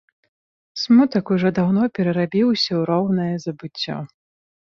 [0.83, 3.97] Смутак ужо даўно перарабіўся ў роўнае забыццё.